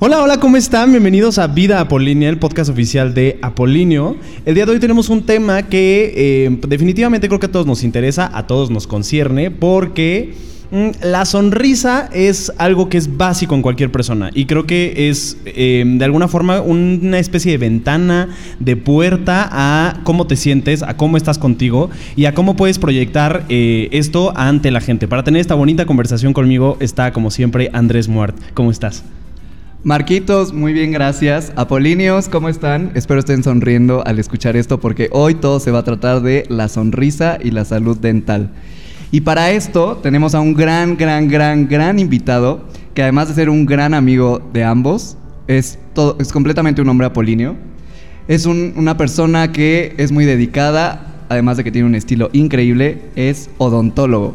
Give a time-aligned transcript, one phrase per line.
[0.00, 0.90] Hola, hola, ¿cómo están?
[0.90, 4.16] Bienvenidos a Vida Apolínea, el podcast oficial de Apolinio.
[4.44, 7.84] El día de hoy tenemos un tema que eh, definitivamente creo que a todos nos
[7.84, 10.34] interesa, a todos nos concierne, porque
[10.70, 15.82] la sonrisa es algo que es básico en cualquier persona y creo que es eh,
[15.86, 18.28] de alguna forma una especie de ventana,
[18.60, 23.44] de puerta a cómo te sientes, a cómo estás contigo y a cómo puedes proyectar
[23.48, 25.08] eh, esto ante la gente.
[25.08, 28.36] Para tener esta bonita conversación conmigo está como siempre Andrés Muart.
[28.52, 29.04] ¿Cómo estás?
[29.84, 31.52] Marquitos, muy bien, gracias.
[31.56, 32.90] Apolíneos, ¿cómo están?
[32.94, 36.68] Espero estén sonriendo al escuchar esto porque hoy todo se va a tratar de la
[36.68, 38.50] sonrisa y la salud dental.
[39.10, 43.48] Y para esto tenemos a un gran, gran, gran, gran invitado que además de ser
[43.48, 47.54] un gran amigo de ambos, es, todo, es completamente un hombre apolíneo.
[48.26, 53.00] Es un- una persona que es muy dedicada, además de que tiene un estilo increíble,
[53.16, 54.34] es odontólogo.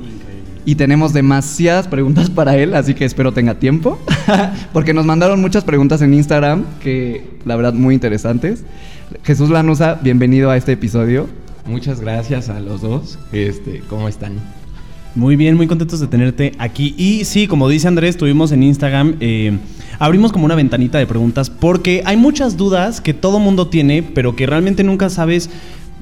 [0.66, 4.00] Y tenemos demasiadas preguntas para él, así que espero tenga tiempo.
[4.74, 8.64] Porque nos mandaron muchas preguntas en Instagram, que la verdad muy interesantes.
[9.24, 11.28] Jesús Lanusa, bienvenido a este episodio.
[11.66, 13.20] Muchas gracias a los dos.
[13.34, 14.34] Este, ¿cómo están?
[15.16, 16.96] Muy bien, muy contentos de tenerte aquí.
[16.98, 19.60] Y sí, como dice Andrés, tuvimos en Instagram, eh,
[20.00, 24.36] abrimos como una ventanita de preguntas porque hay muchas dudas que todo mundo tiene, pero
[24.36, 25.52] que realmente nunca sabes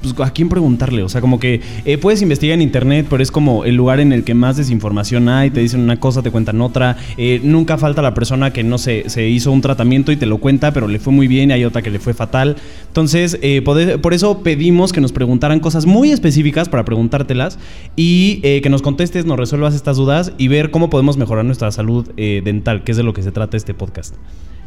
[0.01, 1.03] pues, a quién preguntarle.
[1.03, 4.13] O sea, como que eh, puedes investigar en internet, pero es como el lugar en
[4.13, 5.49] el que más desinformación hay.
[5.51, 6.97] Te dicen una cosa, te cuentan otra.
[7.17, 10.37] Eh, nunca falta la persona que no sé, se hizo un tratamiento y te lo
[10.37, 12.55] cuenta, pero le fue muy bien y hay otra que le fue fatal.
[12.87, 13.61] Entonces, eh,
[14.01, 17.57] por eso pedimos que nos preguntaran cosas muy específicas para preguntártelas
[17.95, 22.09] y que nos contestes, nos resuelvas estas dudas y ver cómo podemos mejorar nuestra salud
[22.15, 24.15] dental, que es de lo que se trata este podcast.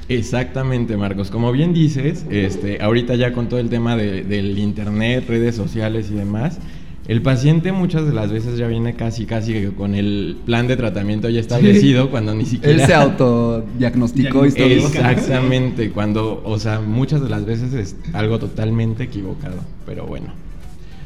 [0.09, 1.31] Exactamente, Marcos.
[1.31, 6.09] Como bien dices, este, ahorita ya con todo el tema de- del internet, redes sociales
[6.11, 6.59] y demás,
[7.07, 11.29] el paciente muchas de las veces ya viene casi, casi con el plan de tratamiento
[11.29, 12.73] ya establecido cuando ni siquiera...
[12.73, 14.67] Él se autodiagnosticó y todo.
[14.67, 20.29] Exactamente, cuando, o sea, muchas de las veces es algo totalmente equivocado, pero bueno.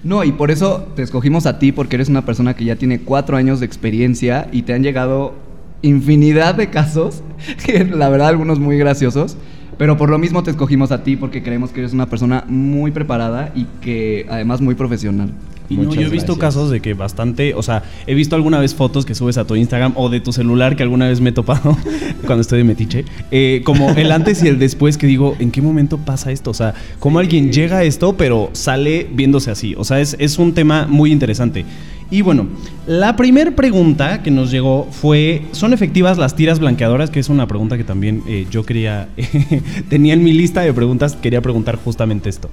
[0.05, 3.01] No, y por eso te escogimos a ti, porque eres una persona que ya tiene
[3.01, 5.35] cuatro años de experiencia y te han llegado
[5.83, 7.25] infinidad de casos,
[7.67, 9.37] que la verdad algunos muy graciosos,
[9.79, 12.91] pero por lo mismo te escogimos a ti porque creemos que eres una persona muy
[12.91, 15.31] preparada y que además muy profesional.
[15.71, 16.39] Y no, yo he visto gracias.
[16.39, 19.55] casos de que bastante, o sea, he visto alguna vez fotos que subes a tu
[19.55, 21.77] Instagram o de tu celular que alguna vez me he topado
[22.27, 25.61] cuando estoy de metiche, eh, como el antes y el después que digo, ¿en qué
[25.61, 26.51] momento pasa esto?
[26.51, 29.75] O sea, cómo alguien llega a esto pero sale viéndose así.
[29.77, 31.67] O sea, es, es un tema muy interesante.
[32.11, 32.47] Y bueno,
[32.87, 37.11] la primera pregunta que nos llegó fue, ¿son efectivas las tiras blanqueadoras?
[37.11, 39.09] Que es una pregunta que también eh, yo quería,
[39.91, 42.49] tenía en mi lista de preguntas, quería preguntar justamente esto.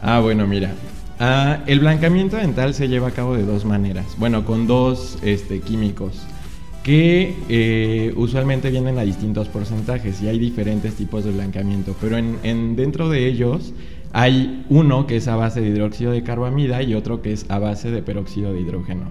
[0.00, 0.72] Ah, bueno, mira.
[1.18, 4.04] Ah, el blancamiento dental se lleva a cabo de dos maneras.
[4.18, 6.12] Bueno, con dos este, químicos
[6.84, 12.76] que eh, usualmente vienen a distintos porcentajes y hay diferentes tipos de blancamiento, pero en-
[12.76, 13.72] dentro de ellos
[14.14, 17.58] hay uno que es a base de hidróxido de carbamida y otro que es a
[17.58, 19.06] base de peróxido de hidrógeno.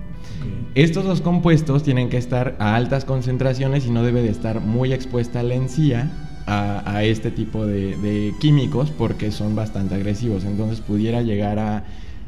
[0.75, 4.94] Estos dos compuestos tienen que estar a altas concentraciones y no debe de estar muy
[4.94, 6.09] expuesta la encía
[6.47, 10.46] a, a este tipo de, de químicos porque son bastante agresivos.
[10.46, 11.84] Entonces pudiera llegar a,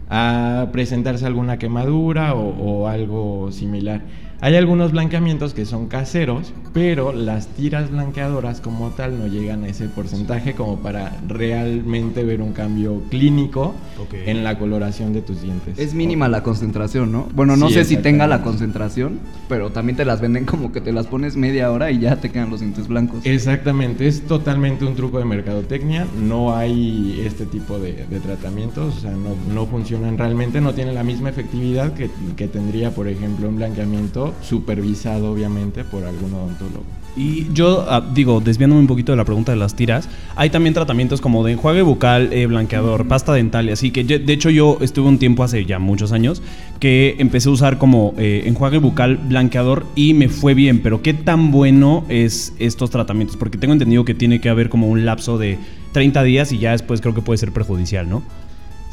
[0.09, 4.01] a presentarse alguna quemadura o, o algo similar.
[4.45, 9.69] Hay algunos blanqueamientos que son caseros, pero las tiras blanqueadoras como tal no llegan a
[9.69, 13.73] ese porcentaje como para realmente ver un cambio clínico
[14.13, 15.79] en la coloración de tus dientes.
[15.79, 17.27] Es mínima la concentración, ¿no?
[17.33, 19.17] Bueno, no Sí, sé si tenga la concentración,
[19.49, 22.29] pero también te las venden como que te las pones media hora y ya te
[22.29, 23.25] quedan los dientes blancos.
[23.25, 28.99] Exactamente, es totalmente un truco de mercadotecnia, no hay este tipo de, de tratamientos, o
[28.99, 33.49] sea, no, no funcionan realmente, no tienen la misma efectividad que, que tendría, por ejemplo,
[33.49, 36.83] un blanqueamiento supervisado, obviamente, por algún odontólogo.
[37.17, 40.73] Y yo ah, digo, desviándome un poquito de la pregunta de las tiras, hay también
[40.73, 44.49] tratamientos como de enjuague bucal, eh, blanqueador, pasta dental y así, que yo- de hecho
[44.49, 46.41] yo estuve un tiempo hace ya muchos años
[46.81, 51.13] que empecé a usar como eh, enjuague bucal, blanqueador y me fue bien, pero ¿qué
[51.13, 53.37] tan bueno es estos tratamientos?
[53.37, 55.57] Porque tengo entendido que tiene que haber como un lapso de
[55.93, 58.23] 30 días y ya después creo que puede ser perjudicial, ¿no?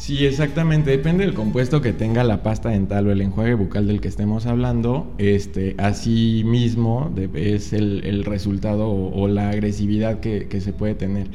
[0.02, 0.90] Sí, exactamente.
[0.90, 4.46] Depende del compuesto que tenga la pasta dental o el enjuague bucal del que estemos
[4.46, 5.06] hablando.
[5.18, 10.96] Este, así mismo es el, el resultado o, o la agresividad que, que se puede
[10.96, 11.28] tener.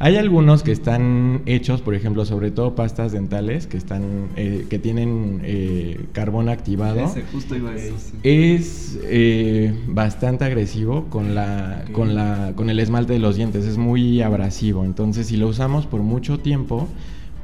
[0.00, 4.80] Hay algunos que están hechos, por ejemplo, sobre todo pastas dentales que están, eh, que
[4.80, 7.04] tienen eh, carbón activado.
[7.04, 7.94] Ese, justo iba a decir.
[8.24, 13.76] Es eh, bastante agresivo con, la, con, la, con el esmalte de los dientes, es
[13.78, 14.84] muy abrasivo.
[14.84, 16.88] Entonces, si lo usamos por mucho tiempo,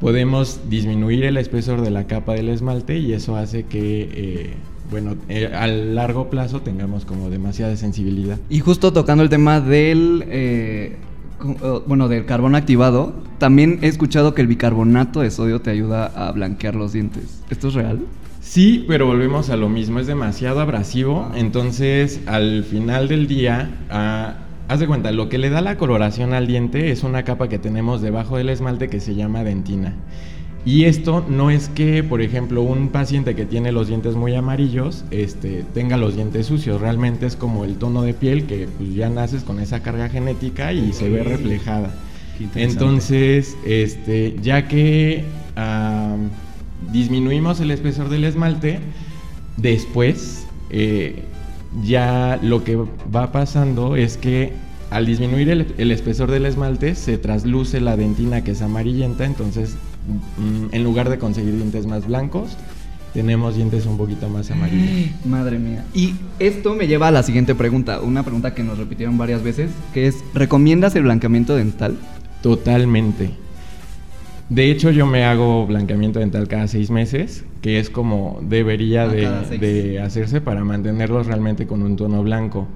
[0.05, 4.55] podemos disminuir el espesor de la capa del esmalte y eso hace que, eh,
[4.91, 8.39] bueno, eh, a largo plazo tengamos como demasiada sensibilidad.
[8.51, 10.99] Y justo tocando el tema del, eh,
[11.43, 16.05] eh, bueno, del carbón activado, también he escuchado que el bicarbonato de sodio te ayuda
[16.05, 17.43] a blanquear los dientes.
[17.49, 18.01] ¿Esto es real?
[18.43, 24.35] Sí, pero volvemos a lo mismo, es demasiado abrasivo, entonces al final del día, ah,
[24.69, 27.59] haz de cuenta, lo que le da la coloración al diente es una capa que
[27.59, 29.95] tenemos debajo del esmalte que se llama dentina.
[30.67, 35.05] Y esto no es que, por ejemplo, un paciente que tiene los dientes muy amarillos
[35.11, 36.81] este, tenga los dientes sucios.
[36.81, 40.73] Realmente es como el tono de piel que pues, ya naces con esa carga genética
[40.73, 41.95] y se ve reflejada.
[42.55, 45.25] Entonces, este, ya que
[46.91, 48.81] disminuimos el espesor del esmalte,
[49.59, 51.25] después eh,
[51.83, 54.53] ya lo que va pasando es que
[54.91, 59.77] al disminuir el, el espesor del esmalte se trasluce la dentina que es amarillenta, entonces
[60.39, 62.57] mm, en lugar de conseguir dientes más blancos,
[63.13, 65.11] tenemos dientes un poquito más amarillos.
[65.25, 65.85] Madre mía.
[65.95, 69.71] Y esto me lleva a la siguiente pregunta, una pregunta que nos repitieron varias veces,
[69.95, 71.97] que es, ¿recomiendas el blanqueamiento dental?
[72.43, 73.44] Totalmente.
[74.49, 79.07] De hecho, yo me hago blanqueamiento dental cada seis meses, que es como debería Ah,
[79.09, 82.69] de, hacerse para mantenerlos realmente con un tono blanco.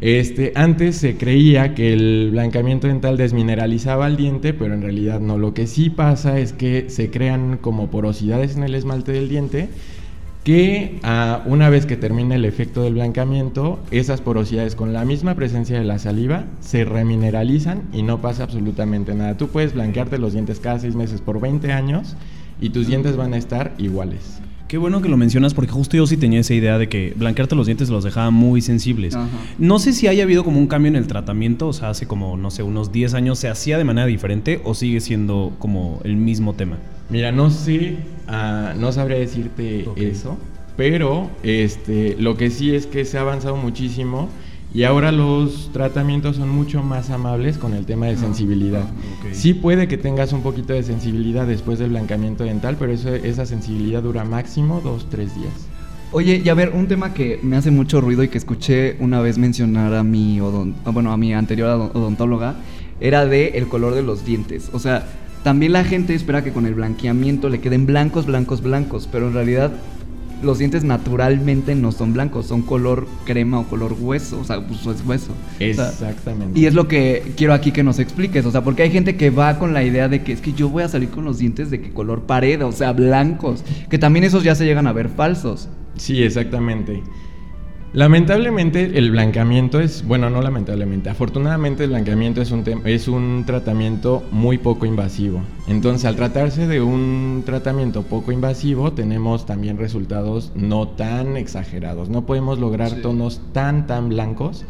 [0.00, 5.38] Este, antes se creía que el blanqueamiento dental desmineralizaba el diente, pero en realidad no.
[5.38, 9.68] Lo que sí pasa es que se crean como porosidades en el esmalte del diente
[10.44, 15.34] que ah, una vez que termine el efecto del blanqueamiento, esas porosidades con la misma
[15.34, 19.38] presencia de la saliva se remineralizan y no pasa absolutamente nada.
[19.38, 22.14] Tú puedes blanquearte los dientes cada seis meses por 20 años
[22.60, 24.40] y tus dientes van a estar iguales.
[24.68, 27.54] Qué bueno que lo mencionas porque justo yo sí tenía esa idea de que blanquearte
[27.54, 29.14] los dientes los dejaba muy sensibles.
[29.14, 29.28] Ajá.
[29.58, 32.36] No sé si haya habido como un cambio en el tratamiento, o sea, hace como,
[32.36, 36.16] no sé, unos 10 años se hacía de manera diferente o sigue siendo como el
[36.16, 36.78] mismo tema.
[37.10, 37.96] Mira, no sé,
[38.28, 40.38] ah, no sabría decirte eso,
[40.76, 44.28] pero este, lo que sí es que se ha avanzado muchísimo
[44.72, 48.82] y ahora los tratamientos son mucho más amables con el tema de sensibilidad.
[48.82, 49.32] ok.
[49.32, 53.46] Sí puede que tengas un poquito de sensibilidad después del blanqueamiento dental, pero eso- esa
[53.46, 55.52] sensibilidad dura máximo dos, tres días.
[56.10, 59.20] Oye, y a ver, un tema que me hace mucho ruido y que escuché una
[59.20, 62.54] vez mencionar a mi odon- ah, bueno, a mi anterior odon- odontóloga
[63.00, 64.70] era de el color de los dientes.
[64.72, 65.06] O sea,
[65.44, 69.34] también la gente espera que con el blanqueamiento le queden blancos, blancos, blancos, pero en
[69.34, 69.72] realidad
[70.42, 74.80] los dientes naturalmente no son blancos, son color crema o color hueso, o sea, pues
[74.86, 75.32] es hueso.
[75.32, 76.58] O sea, Exactamente.
[76.58, 79.28] y es lo que quiero aquí que nos expliques, o sea, porque hay gente que
[79.28, 81.70] va con la idea de que es que yo voy a salir con los dientes
[81.70, 85.10] de que color pared, o sea, blancos, que también esos ya se llegan a ver
[85.10, 85.68] falsos.
[85.96, 87.02] Sí, exactamente.
[87.94, 94.24] Lamentablemente el blanqueamiento es, bueno, no lamentablemente, afortunadamente el blanqueamiento es un, es un tratamiento
[94.32, 95.42] muy poco invasivo.
[95.68, 102.08] Entonces, al tratarse de un tratamiento poco invasivo, tenemos también resultados no tan exagerados.
[102.08, 102.96] No podemos lograr Sí.
[103.00, 104.64] tonos tan, tan blancos.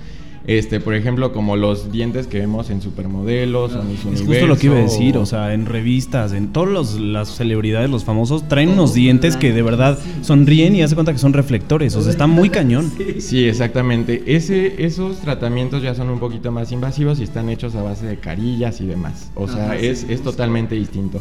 [0.47, 4.59] Este, por ejemplo, como los dientes que vemos en supermodelos o Miss Es justo lo
[4.59, 8.47] que iba a decir, o- o sea, en revistas, en todas las celebridades, los famosos,
[8.47, 12.11] traen unos dientes que de verdad sonríen y hace cuenta que son reflectores, o sea,
[12.11, 12.93] está muy cañón.
[13.21, 14.23] Sí, exactamente.
[14.27, 18.17] Ese, esos tratamientos ya son un poquito más invasivos y están hechos a base de
[18.19, 19.31] carillas y demás.
[19.35, 21.21] O sea, Ajá, sí, es, es totalmente distinto.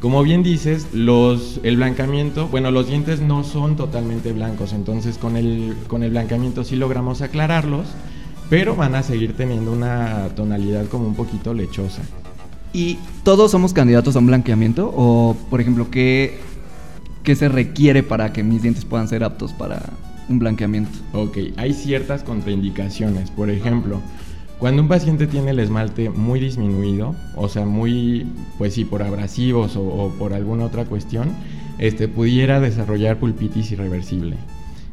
[0.00, 5.36] Como bien dices, los, el blancamiento, bueno, los dientes no son totalmente blancos, entonces con
[5.36, 7.86] el, con el blancamiento sí logramos aclararlos,
[8.50, 12.02] pero van a seguir teniendo una tonalidad como un poquito lechosa.
[12.72, 14.92] ¿Y todos somos candidatos a un blanqueamiento?
[14.94, 16.38] O, por ejemplo, ¿qué,
[17.22, 19.90] qué se requiere para que mis dientes puedan ser aptos para
[20.28, 20.90] un blanqueamiento?
[21.12, 23.30] Ok, hay ciertas contraindicaciones.
[23.30, 24.00] Por ejemplo,
[24.58, 28.26] cuando un paciente tiene el esmalte muy disminuido, o sea, muy,
[28.58, 31.30] pues sí, por abrasivos o, o por alguna otra cuestión,
[31.78, 34.36] este, pudiera desarrollar pulpitis irreversible.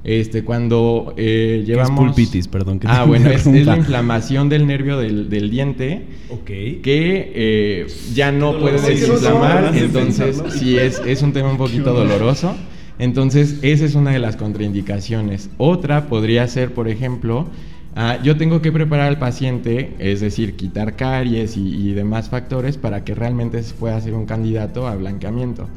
[0.04, 1.24] Este, cuando eh,
[1.58, 2.00] ¿Qué es llevamos...
[2.00, 2.48] pulpitis?
[2.48, 6.46] Perdón, que Ah, bueno, es, es la inflamación del nervio del, del diente Ok.
[6.46, 12.56] que eh, ya no puede desinflamar, entonces sí es, es un tema un poquito doloroso.
[13.00, 15.50] Entonces, esa es una de las contraindicaciones.
[15.58, 17.48] Otra podría ser, por ejemplo,
[17.96, 22.78] ah, yo tengo que preparar al paciente, es decir, quitar caries y, y demás factores
[22.78, 25.68] para que realmente se pueda ser un candidato a blanqueamiento.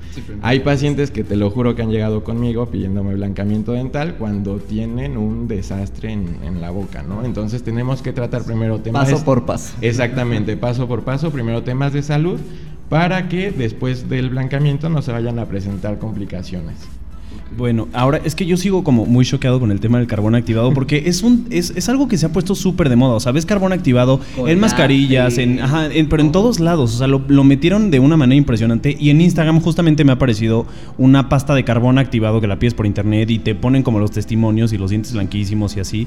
[0.42, 5.16] Hay pacientes que te lo juro que han llegado conmigo pidiéndome blanqueamiento dental cuando tienen
[5.16, 7.24] un desastre en, en la boca, ¿no?
[7.24, 9.10] Entonces tenemos que tratar primero temas...
[9.10, 9.74] Paso por paso.
[9.80, 12.38] Exactamente, paso por paso, primero temas de salud
[12.88, 16.76] para que después del blanqueamiento no se vayan a presentar complicaciones.
[17.56, 20.72] Bueno, ahora es que yo sigo como muy choqueado con el tema del carbón activado
[20.74, 23.14] porque es un es, es algo que se ha puesto súper de moda.
[23.14, 26.94] O sea, ves carbón activado en mascarillas, en, ajá, en- pero en todos lados.
[26.94, 28.96] O sea, lo, lo metieron de una manera impresionante.
[28.98, 30.66] Y en Instagram justamente me ha aparecido
[30.98, 34.10] una pasta de carbón activado que la pides por internet y te ponen como los
[34.10, 36.06] testimonios y los dientes blanquísimos y así.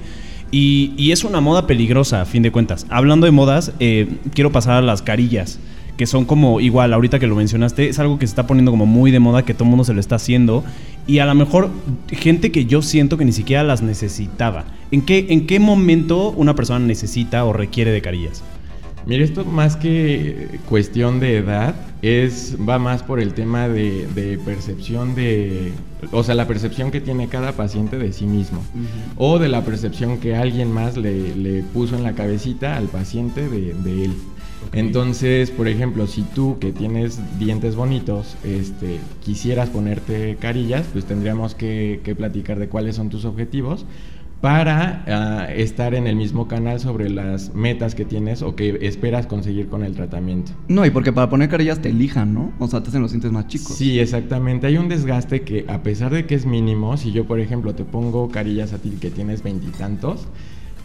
[0.51, 2.85] Y, es una moda peligrosa, a fin de cuentas.
[2.89, 5.59] Hablando de modas, eh, quiero pasar a las carillas
[5.97, 8.85] que son como igual, ahorita que lo mencionaste, es algo que se está poniendo como
[8.85, 10.63] muy de moda, que todo el mundo se lo está haciendo,
[11.07, 11.71] y a lo mejor
[12.09, 14.65] gente que yo siento que ni siquiera las necesitaba.
[14.91, 18.43] ¿En qué, en qué momento una persona necesita o requiere de carillas?
[19.07, 21.73] Mire, esto más que cuestión de edad,
[22.03, 25.71] es, va más por el tema de percepción de,
[26.11, 28.61] o sea, la percepción que tiene cada paciente de sí mismo,
[29.17, 33.47] o de la percepción que alguien más le, le puso en la cabecita al paciente
[33.49, 34.13] de, de él.
[34.73, 41.55] Entonces, por ejemplo, si tú que tienes dientes bonitos, este, quisieras ponerte carillas, pues tendríamos
[41.55, 43.85] que, que platicar de cuáles son tus objetivos
[44.41, 49.25] para ah, estar en el mismo canal sobre las metas que tienes o que esperas
[49.25, 50.51] conseguir con el tratamiento.
[50.67, 52.51] No, y porque para poner carillas te elijan, ¿no?
[52.59, 53.75] O sea, te hacen los dientes más chicos.
[53.75, 54.67] Sí, exactamente.
[54.67, 57.83] Hay un desgaste que a pesar de que es mínimo, si yo por ejemplo te
[57.83, 60.27] pongo carillas a ti que tienes veintitantos,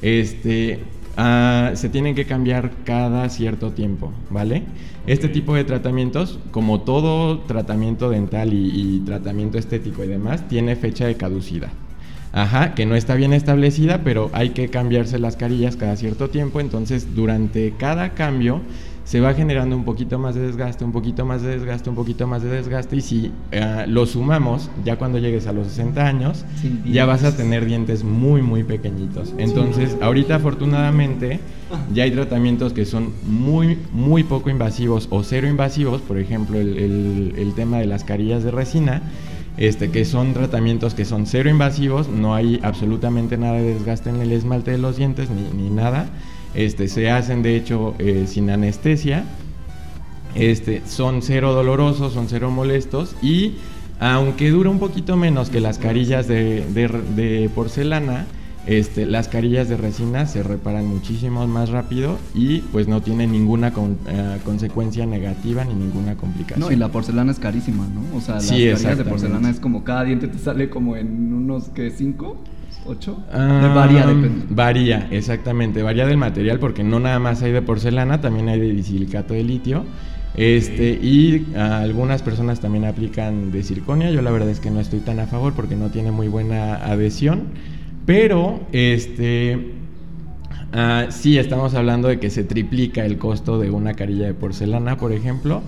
[0.00, 0.80] este,
[1.18, 4.62] ah, se tienen que cambiar cada cierto tiempo, ¿vale?
[5.06, 10.74] Este tipo de tratamientos, como todo tratamiento dental y, y tratamiento estético y demás, tiene
[10.74, 11.70] fecha de caducidad.
[12.32, 16.60] Ajá, que no está bien establecida, pero hay que cambiarse las carillas cada cierto tiempo.
[16.60, 18.60] Entonces, durante cada cambio
[19.04, 22.26] se va generando un poquito más de desgaste, un poquito más de desgaste, un poquito
[22.26, 22.96] más de desgaste.
[22.96, 26.44] Y si eh, lo sumamos, ya cuando llegues a los 60 años,
[26.90, 29.34] ya vas a tener dientes muy, muy pequeñitos.
[29.38, 31.40] Entonces, ahorita afortunadamente
[31.92, 36.00] ya hay tratamientos que son muy, muy poco invasivos o cero invasivos.
[36.00, 39.02] Por ejemplo, el, el- el tema de las carillas de resina
[39.56, 44.20] este, que son tratamientos que son cero invasivos, no hay absolutamente nada de desgaste en
[44.20, 46.06] el esmalte de los dientes ni, ni nada.
[46.54, 49.24] Este, se hacen de hecho eh, sin anestesia.
[50.34, 53.54] Este, son cero dolorosos, son cero molestos y
[54.00, 58.26] aunque dura un poquito menos que las carillas de, de- de porcelana,
[58.66, 63.72] este, las carillas de resina se reparan muchísimo más rápido y pues no tienen ninguna
[63.72, 66.60] con- eh, consecuencia negativa ni ninguna complicación.
[66.68, 68.16] No, y la porcelana es carísima, ¿no?
[68.16, 71.32] O sea, las Sí, carillas de porcelana es como cada diente te sale como en
[71.32, 71.90] unos, ¿qué?
[71.90, 72.38] ¿Cinco?
[72.84, 73.16] ¿Ocho?
[73.32, 74.44] De varía, depende.
[74.50, 75.82] Varía, exactamente.
[75.82, 79.44] Varía del material porque no nada más hay de porcelana, también hay de disilicato de
[79.44, 79.84] litio.
[80.34, 84.10] Este, y algunas personas también aplican de circonia.
[84.10, 86.76] Yo la verdad es que no estoy tan a favor porque no tiene muy buena
[86.76, 87.42] adhesión.
[88.06, 89.72] Pero, este,
[90.72, 94.96] ah, sí estamos hablando de que se triplica el costo de una carilla de porcelana,
[94.96, 95.62] por ejemplo,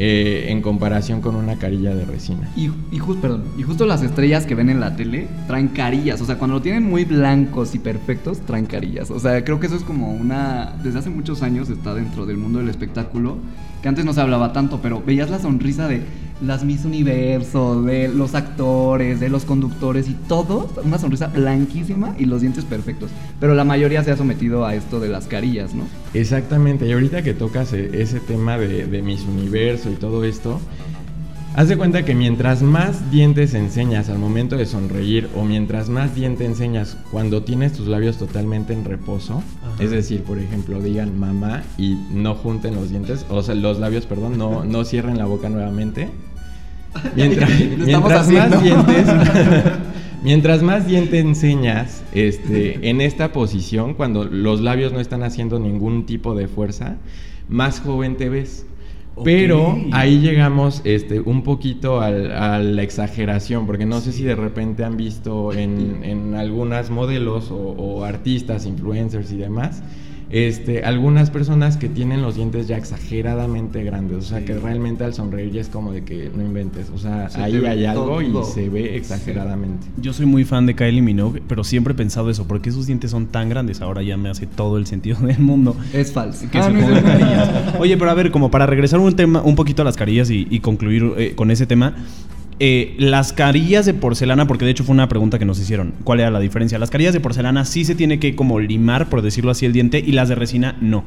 [0.00, 2.48] eh, en comparación con una carilla de resina.
[2.54, 2.68] Y,
[2.98, 6.20] justo las estrellas que ven en la tele traen carillas.
[6.20, 9.10] O sea, cuando lo tienen muy blancos y perfectos, traen carillas.
[9.10, 10.76] O sea, creo que eso es como una.
[10.84, 13.38] Desde hace muchos años está dentro del mundo del espectáculo.
[13.82, 16.02] Que antes no se hablaba tanto, pero veías la sonrisa de
[16.40, 20.70] las Miss Universo, de los actores, de los conductores y todos.
[20.84, 23.10] Una sonrisa blanquísima y los dientes perfectos.
[23.40, 25.84] Pero la mayoría se ha sometido a esto de las carillas, ¿no?
[26.14, 30.60] Exactamente, y ahorita que tocas e- ese tema de, de Miss Universo y todo esto,
[31.56, 36.14] haz de cuenta que mientras más dientes enseñas al momento de sonreír o mientras más
[36.14, 39.82] diente enseñas cuando tienes tus labios totalmente en reposo, Ajá.
[39.82, 44.06] es decir, por ejemplo, digan mamá y no junten los dientes, o sea, los labios,
[44.06, 46.08] perdón, no, no cierren la boca nuevamente.
[47.16, 49.06] Mientras, mientras más dientes,
[50.22, 56.06] mientras más diente enseñas este, en esta posición, cuando los labios no están haciendo ningún
[56.06, 56.96] tipo de fuerza,
[57.48, 58.64] más joven te ves.
[59.24, 64.36] Pero ahí llegamos este, un poquito al- a la exageración, porque no sé si de
[64.36, 69.82] repente han visto en, en algunas modelos o, o artistas, influencers y demás,
[70.30, 75.14] este, algunas personas que tienen los dientes ya exageradamente grandes, o sea que realmente al
[75.14, 78.32] sonreír ya es como de que no inventes, o sea, Se ahí hay algo y
[78.44, 79.86] se ve exageradamente.
[79.96, 82.86] Yo soy muy fan de Kylie Minogue, pero siempre he pensado eso, ¿por qué sus
[82.86, 83.80] dientes son tan grandes?
[83.80, 85.76] Ahora ya me hace todo el sentido del mundo.
[85.92, 86.46] Es falso.
[86.50, 87.74] Que Ah, se no es pongan carillas.
[87.78, 90.46] Oye, pero a ver, como para regresar un tema, un poquito a las carillas y,
[90.50, 91.94] y concluir eh, con ese tema.
[92.60, 95.94] Eh, las carillas de porcelana, porque de hecho fue una pregunta que nos hicieron.
[96.04, 96.78] ¿Cuál era la diferencia?
[96.78, 100.02] Las carillas de porcelana sí se tiene que como limar, por decirlo así, el diente,
[100.04, 101.04] y las de resina no.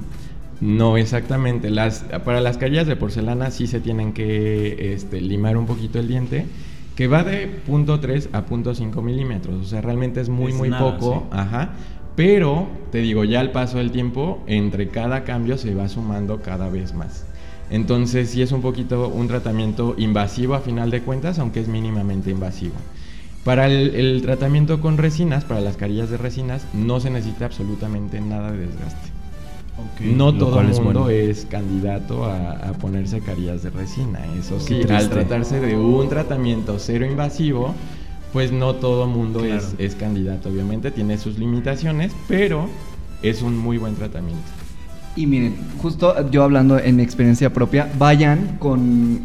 [0.62, 1.70] No, exactamente.
[1.70, 6.08] Las, para las carillas de porcelana sí se tienen que este, limar un poquito el
[6.08, 6.46] diente,
[6.96, 9.66] que va de punto .3 a punto .5 milímetros.
[9.66, 11.28] O sea, realmente es muy, Es muy nada, poco.
[11.32, 11.38] sí.
[11.38, 11.72] Ajá.
[12.16, 16.70] Pero, te digo, ya al paso del tiempo, entre cada cambio se va sumando cada
[16.70, 17.26] vez más.
[17.72, 22.30] Entonces, sí es un poquito un tratamiento invasivo a final de cuentas, aunque es mínimamente
[22.30, 22.76] invasivo.
[23.44, 28.22] Para el, el tratamiento con resinas, para las carillas de resinas, no se necesita absolutamente
[28.22, 29.10] nada de desgaste.
[30.00, 31.10] no todo el es mundo bueno.
[31.10, 34.20] es candidato a, a ponerse carillas de resina.
[34.38, 37.74] Eso sí, al tratarse de un tratamiento cero invasivo,
[38.34, 39.56] pues no todo mundo Claro.
[39.56, 40.50] es, es candidato.
[40.50, 42.70] Obviamente tiene sus limitaciones, pero
[43.22, 44.52] es un muy buen tratamiento.
[45.16, 49.20] Y miren, justo yo hablando en experiencia propia, vayan con,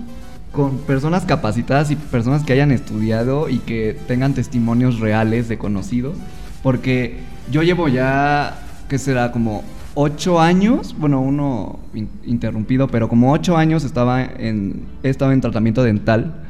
[0.52, 6.16] con personas capacitadas y personas que hayan estudiado y que tengan testimonios reales de conocidos.
[6.62, 7.18] Porque
[7.52, 9.30] yo llevo ya, ¿qué será?
[9.30, 9.62] Como
[9.94, 15.40] ocho años, bueno, uno in- interrumpido, pero como ocho años estaba en, he estado en
[15.40, 16.42] tratamiento dental.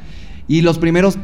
[0.47, 1.19] Y los primeros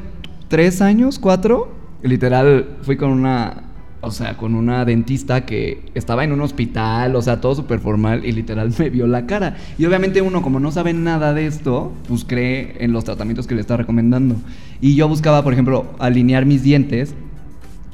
[0.49, 3.63] tres años, cuatro, literal, fui con una,
[4.03, 8.25] o sea, con una dentista que estaba en un hospital, o sea, todo súper formal
[8.25, 9.55] y literal me vio la cara.
[9.77, 13.55] Y obviamente uno, como no sabe nada de esto, pues cree en los tratamientos que
[13.55, 14.35] le está recomendando.
[14.81, 17.15] Y yo buscaba, por ejemplo, alinear mis dientes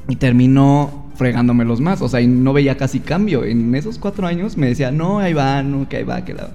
[0.08, 2.02] y terminó fregándomelos más.
[2.02, 3.44] O sea, y no veía casi cambio.
[3.44, 6.50] En esos cuatro años me decía, no, ahí va, no, que ahí va, que la.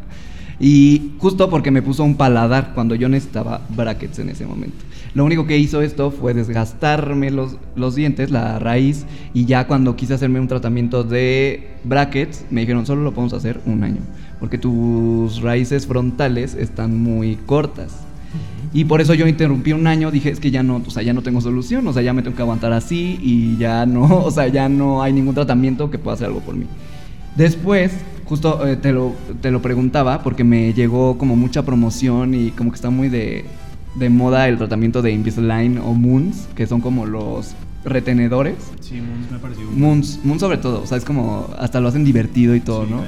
[0.60, 4.78] Y justo porque me puso un paladar cuando yo necesitaba brackets en ese momento.
[5.16, 9.96] Lo único que hizo esto fue desgastarme los, los dientes, la raíz, y ya cuando
[9.96, 14.02] quise hacerme un tratamiento de brackets, me dijeron, solo lo podemos hacer un año,
[14.42, 17.96] porque tus raíces frontales están muy cortas.
[18.74, 21.14] Y por eso yo interrumpí un año, dije, es que ya no, o sea, ya
[21.14, 24.32] no tengo solución, o sea, ya me tengo que aguantar así y ya no, o
[24.32, 26.66] sea, ya no hay ningún tratamiento que pueda hacer algo por mí.
[27.38, 27.94] Después,
[28.26, 32.72] justo eh, te, lo, te lo preguntaba porque me llegó como mucha promoción y como
[32.72, 33.46] que está muy de,
[33.96, 38.56] de moda el tratamiento de Invisalign o Moons, que son como los retenedores.
[38.82, 39.38] Sí, Moons me
[39.68, 42.86] un- Moons, Moons sobre todo, o sea, es como hasta lo hacen divertido y todo,
[42.86, 43.04] Sí, ¿no?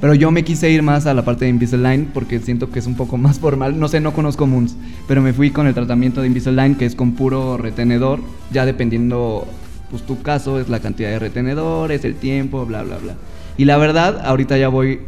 [0.00, 2.86] Pero yo me quise ir más a la parte de Invisalign porque siento que es
[2.86, 3.78] un poco más formal.
[3.78, 6.94] No sé, no conozco Moons, pero me fui con el tratamiento de Invisalign que es
[6.94, 8.20] con puro retenedor,
[8.50, 9.46] ya dependiendo,
[9.90, 13.14] pues tu caso es la cantidad de retenedores, el tiempo, bla, bla, bla.
[13.58, 15.00] Y la verdad, ahorita ya voy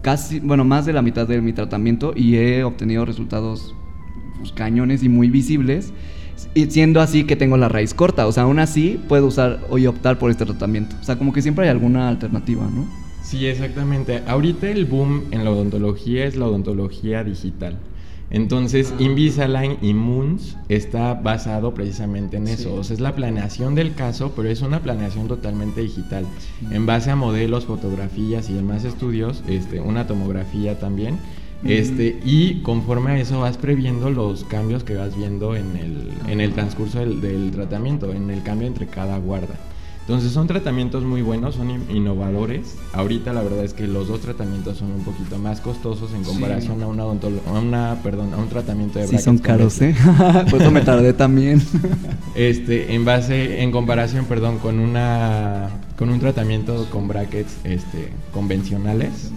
[0.00, 3.74] casi, bueno, más de la mitad de mi tratamiento y he obtenido resultados
[4.40, 5.92] pues, cañones y muy visibles.
[6.54, 9.86] Y siendo así que tengo la raíz corta, o sea, aún así puedo usar y
[9.86, 10.96] optar por este tratamiento.
[11.00, 12.88] O sea, como que siempre hay alguna alternativa, ¿no?
[13.22, 14.22] Sí, exactamente.
[14.26, 17.78] Ahorita el boom en la odontología es la odontología digital.
[18.30, 22.70] Entonces, Invisalign y Moons está basado precisamente en eso.
[22.70, 22.76] Sí.
[22.78, 26.24] O sea, es la planeación del caso, pero es una planeación totalmente digital.
[26.70, 31.18] En base a modelos, fotografías y demás estudios, este, una tomografía también.
[31.64, 36.40] Este, y conforme a eso vas previendo los cambios que vas viendo en el, en
[36.40, 39.54] el transcurso del, del tratamiento, en el cambio entre cada guarda.
[40.00, 42.74] Entonces son tratamientos muy buenos, son in- innovadores.
[42.94, 46.30] Ahorita la verdad es que los dos tratamientos son un poquito más costosos en Sí.
[46.30, 49.94] comparación a una a una, perdón, a un tratamiento de Sí, brackets son caros, ¿eh?
[50.50, 51.62] Por eso me tardé también.
[52.34, 55.68] Este, en base, en comparación, perdón, con una,
[55.98, 59.32] con un tratamiento con brackets, este, convencionales.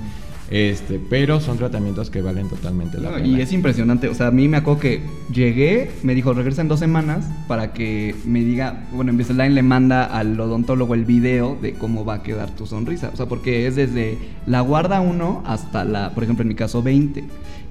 [0.52, 3.28] Este, pero son tratamientos que valen totalmente la No, pena.
[3.28, 5.02] y es impresionante, o sea, a mí me acuerdo que
[5.34, 10.04] llegué, me dijo, regresa en dos semanas para que me diga, bueno, Invisalign le manda
[10.04, 13.76] al odontólogo el video de cómo va a quedar tu sonrisa, o sea, porque es
[13.76, 17.24] desde la guarda 1 hasta la, por ejemplo, en mi caso 20,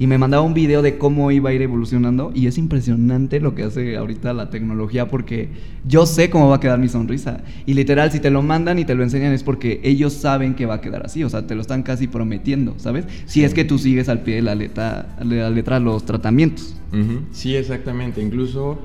[0.03, 3.55] y me mandaba un video de cómo iba a ir evolucionando, y es impresionante lo
[3.55, 5.51] que hace ahorita la tecnología, porque
[5.87, 8.85] yo sé cómo va a quedar mi sonrisa, y literal, si te lo mandan y
[8.85, 11.55] te lo enseñan es porque ellos saben que va a quedar así, o sea, te
[11.55, 13.05] lo están casi prometiendo, ¿sabes?
[13.27, 16.75] Si es que tú sigues al pie de la letra, de la letra los tratamientos.
[17.31, 18.21] Sí, exactamente.
[18.21, 18.81] Incluso,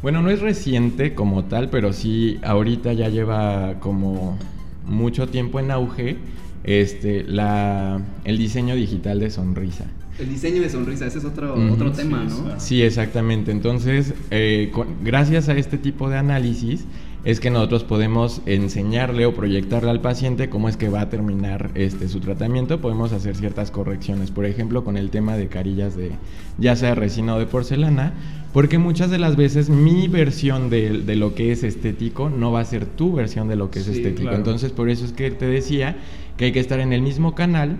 [0.00, 4.38] bueno, no es reciente como tal, pero sí ahorita ya lleva como
[4.86, 6.16] mucho tiempo en auge
[6.64, 9.84] este, la, el diseño digital de sonrisa.
[10.18, 11.74] El diseño de sonrisa, ese es otro, Ujú.
[11.74, 12.58] otro Sí, tema, es ¿no?
[12.60, 13.52] Sí, exactamente.
[13.52, 16.84] Entonces, eh, con- gracias a este tipo de análisis
[17.24, 21.70] es que nosotros podemos enseñarle o proyectarle al paciente cómo es que va a terminar
[21.74, 22.80] este, su tratamiento.
[22.80, 26.12] Podemos hacer ciertas correcciones, por ejemplo, con el tema de carillas de
[26.58, 28.14] ya sea resina o de porcelana,
[28.52, 32.60] porque muchas de las veces mi versión de, de lo que es estético no va
[32.60, 34.22] a ser tu versión de lo que es Sí, estético.
[34.22, 34.36] claro.
[34.38, 35.96] Entonces, por eso es que te decía
[36.36, 37.76] que hay que estar en el mismo canal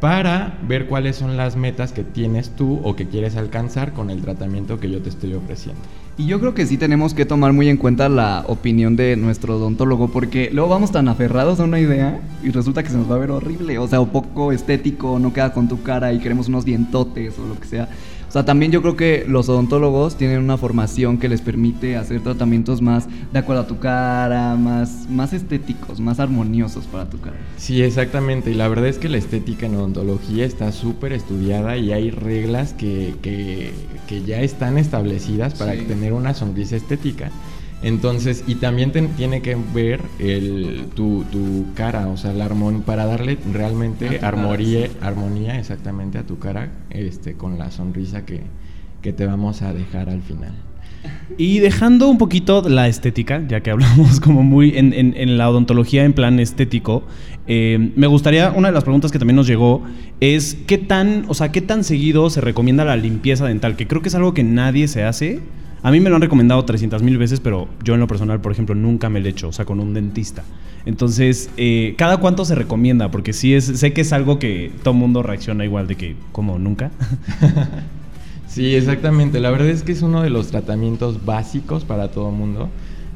[0.00, 4.22] para ver cuáles son las metas que tienes tú o que quieres alcanzar con el
[4.22, 5.80] tratamiento que yo te estoy ofreciendo.
[6.16, 9.56] Y yo creo que sí tenemos que tomar muy en cuenta la opinión de nuestro
[9.56, 13.14] odontólogo, porque luego vamos tan aferrados a una idea y resulta que se nos va
[13.14, 16.48] a ver horrible, o sea, o poco estético, no queda con tu cara y queremos
[16.48, 17.88] unos dientotes o lo que sea.
[18.30, 22.20] O sea, también yo creo que los odontólogos tienen una formación que les permite hacer
[22.22, 27.34] tratamientos más de acuerdo a tu cara, más, más estéticos, más armoniosos para tu cara.
[27.56, 28.52] Sí, exactamente.
[28.52, 32.72] Y la verdad es que la estética en odontología está súper estudiada y hay reglas
[32.72, 33.72] que, que-
[34.06, 35.80] que ya están establecidas para Sí.
[35.88, 37.32] tener una sonrisa estética.
[37.82, 42.82] Entonces, y también te- tiene que ver el, tu, tu cara, o sea, la armon
[42.82, 44.92] para darle realmente A tu cara, armonía, sí.
[45.00, 48.42] armonía exactamente a tu cara, este, con la sonrisa que,
[49.00, 50.52] que te vamos a dejar al final.
[51.38, 55.48] Y dejando un poquito la estética, ya que hablamos como muy en, en- en la
[55.48, 57.04] odontología en plan estético,
[57.46, 59.82] eh, me gustaría, una de las preguntas que también nos llegó
[60.20, 64.02] es qué tan, o sea, qué tan seguido se recomienda la limpieza dental, que creo
[64.02, 65.40] que es algo que nadie se hace.
[65.82, 68.52] A mí me lo han recomendado 300 mil veces, pero yo en lo personal, por
[68.52, 70.42] ejemplo, nunca me lo he hecho, o sea, con un dentista.
[70.86, 73.10] Entonces, eh, ¿cada cuánto se recomienda?
[73.10, 76.58] Porque sí es, sé que es algo que todo mundo reacciona igual de que, como
[76.58, 76.90] nunca.
[78.48, 79.38] Sí, exactamente.
[79.40, 82.68] La verdad es que es uno de los tratamientos básicos para todo mundo.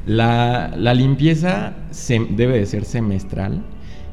[0.05, 3.61] La, limpieza se- debe de ser semestral.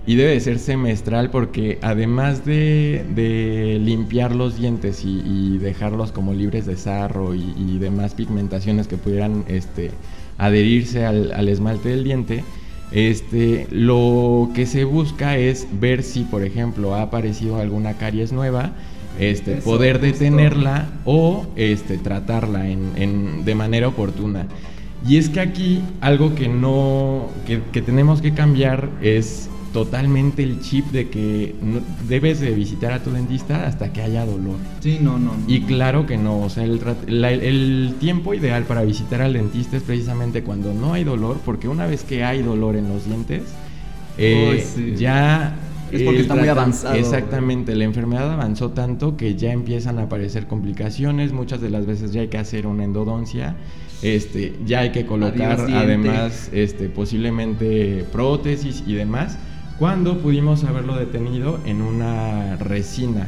[0.04, 6.10] Y debe de ser semestral porque además de, de limpiar los dientes y, y dejarlos
[6.10, 9.92] como libres de sarro y, y demás pigmentaciones que pudieran este,
[10.38, 12.44] adherirse al, al esmalte del diente,
[12.90, 18.72] este, lo que se busca es ver si, por ejemplo, ha aparecido alguna caries nueva,
[19.14, 24.48] este, Eso, poder detenerla o este, tratarla en, en- de manera oportuna.
[25.04, 30.60] Y es que aquí algo que no que, que tenemos que cambiar es totalmente el
[30.60, 34.56] chip de que no- debes de visitar a tu dentista hasta que haya dolor.
[34.80, 35.32] Sí, no, no.
[35.32, 35.44] no.
[35.46, 39.76] Y claro que no, o sea, el, la- el tiempo ideal para visitar al dentista
[39.76, 43.42] es precisamente cuando no hay dolor, porque una vez que hay dolor en los dientes,
[44.18, 44.94] eh, sí.
[44.96, 45.56] ya...
[45.90, 46.94] Es porque está muy avanzado.
[46.94, 52.12] Exactamente, la enfermedad avanzó tanto que ya empiezan a aparecer complicaciones, muchas de las veces
[52.12, 53.56] ya hay que hacer una endodoncia,
[54.00, 59.36] este, ya hay que colocar Adiós, además este, posiblemente prótesis y demás,
[59.82, 63.26] cuando pudimos haberlo detenido en una resina.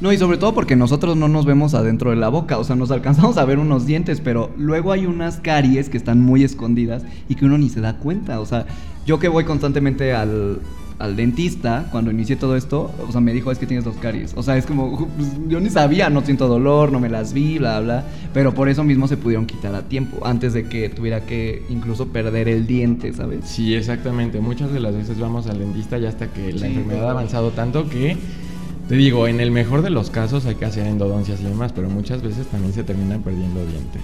[0.00, 2.74] No, y sobre todo porque nosotros no nos vemos adentro de la boca, o sea,
[2.74, 7.04] nos alcanzamos a ver unos dientes, pero luego hay unas caries que están muy escondidas
[7.28, 8.66] y que uno ni se da cuenta, o sea,
[9.06, 10.58] yo que voy constantemente al,
[10.98, 14.32] al dentista, cuando inicié todo esto, o sea, me dijo, es que tienes dos caries,
[14.36, 17.58] o sea, es como, pues, yo ni sabía, no siento dolor, no me las vi,
[17.58, 21.22] bla, bla, pero por eso mismo se pudieron quitar a tiempo, antes de que tuviera
[21.22, 23.44] que incluso perder el diente, ¿sabes?
[23.44, 24.40] Sí, exactamente.
[24.40, 27.88] Muchas de las veces vamos al dentista ya hasta que la enfermedad ha avanzado tanto
[27.88, 28.16] que,
[28.88, 31.88] te digo, en el mejor de los casos hay que hacer endodoncias y demás, pero
[31.88, 34.02] muchas veces también se terminan perdiendo dientes.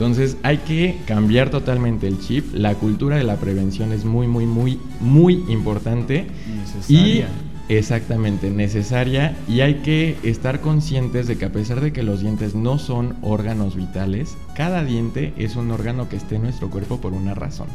[0.00, 2.54] Entonces hay que cambiar totalmente el chip.
[2.54, 6.26] La cultura de la prevención es muy, muy, muy, muy importante.
[6.56, 7.28] Necesaria.
[7.68, 9.36] Y exactamente, necesaria.
[9.46, 13.16] Y hay que estar conscientes de que a pesar de que los dientes no son
[13.20, 17.68] órganos vitales, cada diente es un órgano que esté en nuestro cuerpo por una razón.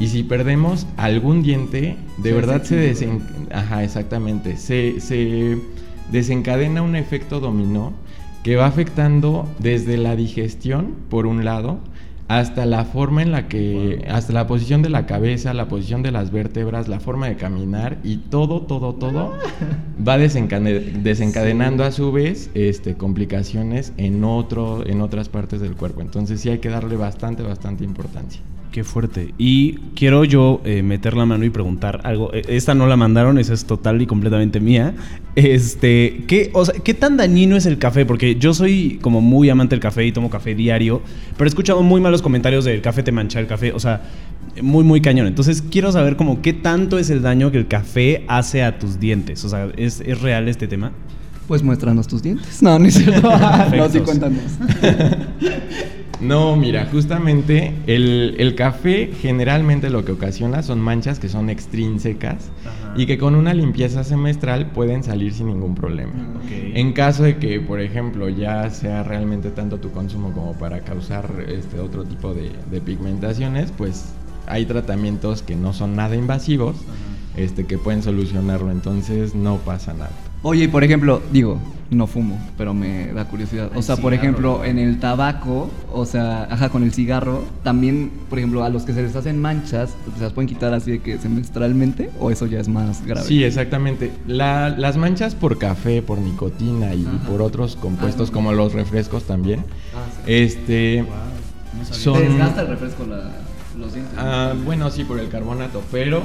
[0.00, 3.22] Y si perdemos algún diente, de verdad se desen...
[3.52, 4.56] Ajá, exactamente.
[4.56, 5.58] Se, se
[6.10, 7.92] desencadena un efecto dominó
[8.42, 11.78] que va afectando desde la digestión, por un lado,
[12.28, 16.12] hasta la forma en la que, hasta la posición de la cabeza, la posición de
[16.12, 19.32] las vértebras, la forma de caminar y todo, todo, todo
[20.08, 26.00] va desencade- desencadenando a su vez este, complicaciones en, otro, en otras partes del cuerpo.
[26.00, 28.40] Entonces sí hay que darle bastante, bastante importancia.
[28.72, 29.34] Qué fuerte.
[29.36, 32.32] Y quiero yo eh, meter la mano y preguntar algo.
[32.32, 34.94] Eh, Esta no la mandaron, esa es total y completamente mía.
[35.36, 38.06] Este, ¿qué, o sea, ¿qué tan dañino es el café?
[38.06, 41.02] Porque yo soy como muy amante del café y tomo café diario,
[41.36, 44.04] pero he escuchado muy malos comentarios del café te mancha el café, o sea,
[44.62, 45.26] muy, muy cañón.
[45.26, 48.98] Entonces quiero saber como qué tanto es el daño que el café hace a tus
[48.98, 49.44] dientes.
[49.44, 50.92] O sea, ¿es, es real este tema?
[51.46, 52.62] Pues muéstranos tus dientes.
[52.62, 53.30] No, no es cierto.
[53.76, 54.40] no, sí, cuéntanos.
[56.22, 62.50] No, mira, justamente el, el café generalmente lo que ocasiona son manchas que son extrínsecas
[62.60, 62.94] Ajá.
[62.96, 66.12] y que con una limpieza semestral pueden salir sin ningún problema.
[66.36, 66.50] Ok.
[66.74, 71.28] En caso de que, por ejemplo, ya sea realmente tanto tu consumo como para causar
[71.48, 74.12] este otro tipo de, de pigmentaciones, pues
[74.46, 76.76] hay tratamientos que no son nada invasivos,
[77.36, 80.12] este, que pueden solucionarlo, entonces no pasa nada.
[80.42, 81.58] Oye, y por ejemplo, digo,
[81.90, 83.70] no fumo, pero me da curiosidad.
[83.76, 88.38] O sea, por ejemplo, en el tabaco, o sea, ajá, con el cigarro, también, por
[88.38, 91.18] ejemplo, a los que se les hacen manchas, ¿se las pueden quitar así de que
[91.18, 92.10] semestralmente?
[92.18, 93.26] ¿O eso ya es más grave?
[93.26, 94.10] Sí, exactamente.
[94.26, 97.28] La- las manchas por café, por nicotina y Ajá.
[97.28, 99.60] por otros compuestos Ah, como los refrescos también,
[99.94, 100.32] Ah, sí.
[100.32, 101.04] este,
[101.92, 102.14] son...
[102.14, 103.30] ¿Te desgasta el refresco la-
[103.78, 104.14] los dientes?
[104.18, 106.22] Ah, bueno, sí, por el carbonato, pero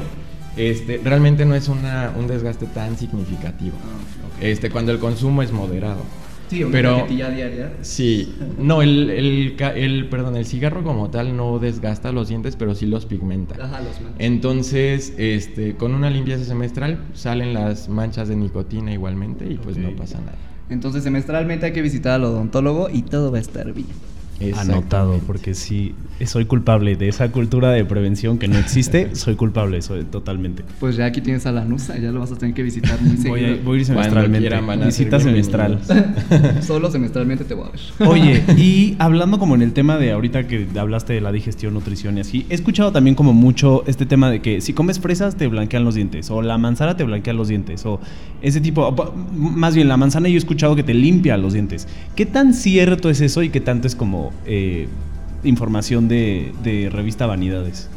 [0.57, 3.75] este, realmente no es una, un desgaste tan significativo.
[3.83, 4.37] Ah.
[4.41, 6.01] Este, cuando el consumo es moderado.
[6.49, 7.73] Sí, una pero- diaria.
[7.81, 12.85] Sí, no, el, el, perdón, el cigarro como tal no desgasta los dientes, pero sí
[12.85, 13.55] los pigmenta.
[13.55, 14.15] Ajá, los manchas.
[14.19, 19.93] Entonces, este, con una limpieza semestral salen las manchas de nicotina igualmente y pues no
[19.97, 20.37] pasa nada.
[20.69, 23.87] Entonces, semestralmente hay que visitar al odontólogo y todo va a estar bien.
[24.57, 25.95] Anotado, porque sí,
[26.25, 30.63] soy culpable de esa cultura de prevención que no existe, soy culpable soy, totalmente.
[30.79, 33.17] Pues ya aquí tienes a la Nusa, ya lo vas a tener que visitar muy
[33.17, 33.31] seguido.
[33.31, 34.85] Voy a, voy a ir semestralmente.
[34.85, 35.79] Visita semestral.
[36.61, 38.07] Solo semestralmente te voy a ver.
[38.07, 42.17] Oye, y hablando como en el tema de ahorita que hablaste de la digestión, nutrición
[42.17, 45.47] y así, he escuchado también como mucho este tema de que si comes fresas te
[45.47, 47.99] blanquean los dientes, o la manzana te blanquea los dientes, o
[48.41, 51.87] ese tipo, más bien la manzana yo he escuchado que te limpia los dientes.
[52.15, 54.87] ¿Qué tan cierto es eso y qué tanto es como eh,
[55.43, 57.89] información de, de, revista Vanidades.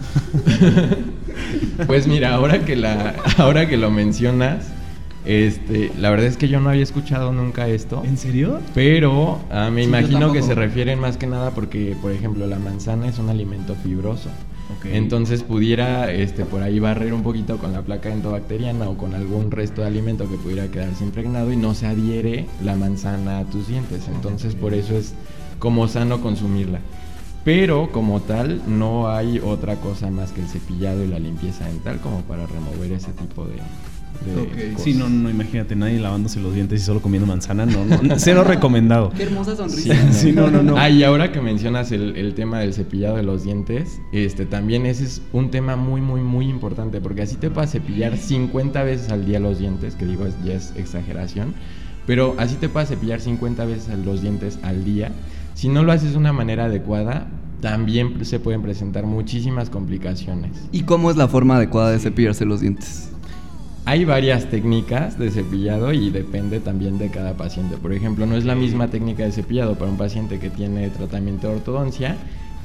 [1.87, 4.66] pues mira, ahora que, la, ahora que lo mencionas,
[5.25, 8.03] este, la verdad es que yo no había escuchado nunca esto.
[8.05, 8.61] ¿En serio?
[8.75, 13.09] Pero ah, me imagino que se refieren más que nada porque, por ejemplo, la manzana
[13.09, 14.31] es un alimento fibroso.
[14.85, 19.51] Entonces pudiera este, por ahí barrer un poquito con la placa endobacteriana o con algún
[19.51, 23.69] resto de alimento que pudiera quedarse impregnado y no se adhiere la manzana a tus
[23.69, 24.09] dientes.
[24.09, 25.14] Entonces por eso es
[25.61, 26.81] como sano consumirla.
[27.44, 32.01] Pero como tal, no hay otra cosa más que el cepillado y la limpieza dental
[32.01, 36.83] como para remover ese tipo de, de Sí, no, no, imagínate, nadie lavándose los dientes
[36.83, 39.11] y solo comiendo manzana, no, no, cero recomendado.
[39.16, 40.12] Qué hermosa sonrisa.
[40.12, 40.77] Sí, no, no, no.
[40.77, 44.85] Ah, y ahora que mencionas el, el, tema del cepillado de los dientes, este también
[44.85, 49.11] ese es un tema muy, muy, muy importante, porque así te puedes cepillar 50 veces
[49.11, 51.55] al día los dientes, que digo, ya es exageración,
[52.07, 55.11] pero así te puedes cepillar 50 veces los dientes al día
[55.61, 57.27] si no lo haces de una manera adecuada,
[57.61, 60.53] también se pueden presentar muchísimas complicaciones.
[60.73, 63.11] ¿Y cómo es la forma adecuada de cepillarse los dientes?
[63.85, 67.77] Hay varias técnicas de cepillado y depende también de cada paciente.
[67.77, 71.49] Por ejemplo, no es la misma técnica de cepillado para un paciente que tiene tratamiento
[71.49, 72.16] de ortodoncia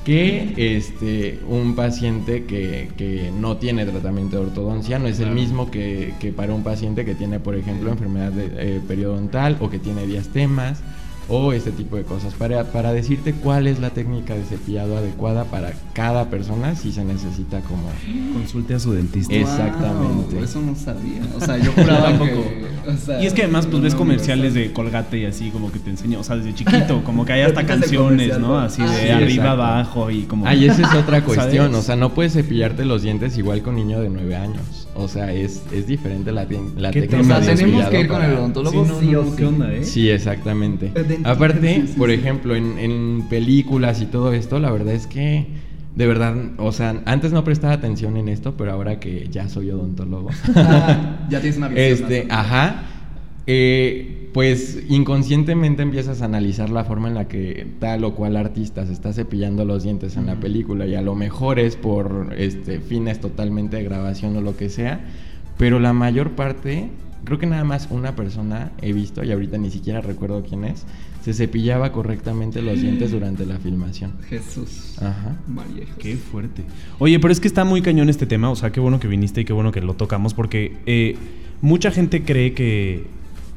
[0.05, 6.13] que este, un paciente que, no tiene tratamiento de ortodoncia no es el mismo que,
[6.34, 10.81] para un paciente que tiene, por ejemplo, enfermedad de, eh, periodontal o que tiene diastemas
[11.29, 12.33] o este tipo de cosas.
[12.33, 17.03] Para, para decirte cuál es la técnica de cepillado adecuada para cada persona si se
[17.03, 17.89] necesita como
[18.33, 19.33] consulte a su dentista.
[19.33, 20.39] Exactamente.
[20.39, 21.21] Eso no sabía.
[21.35, 22.64] O sea yo juraba que,
[23.21, 26.19] y es que además pues ves comerciales de Colgate y así como que te enseño
[26.19, 30.23] o sea desde chiquito como que hay hasta canciones no así de arriba abajo y
[30.23, 33.75] como ay esa es otra cuestión o sea no puedes cepillarte los dientes igual con
[33.75, 37.85] niño de nueve años o sea es, es diferente la, la técnica o sea, tenemos
[37.87, 39.83] que ir con el odontólogo sí, ¿qué onda, eh?
[39.83, 40.91] sí exactamente.
[41.23, 45.47] Aparte, por ejemplo, en, películas y todo esto, la verdad es que,
[45.95, 49.71] de verdad, o sea, antes no prestaba atención en esto, pero ahora que ya soy
[49.71, 50.29] odontólogo.
[51.29, 52.12] ya tienes una visión.
[52.12, 52.84] Este, ajá.
[53.47, 58.86] Eh, pues inconscientemente empiezas a analizar la forma en la que tal o cual artista
[58.86, 62.81] se está cepillando los dientes en la película y a lo mejor es por este,
[62.81, 64.99] fines totalmente de grabación o lo que sea,
[65.58, 66.89] pero la mayor parte,
[67.23, 70.86] creo que nada más una persona he visto y ahorita ni siquiera recuerdo quién es,
[71.25, 74.11] se cepillaba correctamente los dientes durante la filmación.
[74.29, 74.93] Jesús.
[75.01, 75.35] Ajá.
[75.47, 76.61] María Qué fuerte.
[76.99, 79.41] Oye, pero es que está muy cañón este tema, o sea, qué bueno que viniste
[79.41, 81.15] y qué bueno que lo tocamos, porque eh,
[81.61, 83.07] mucha gente cree que,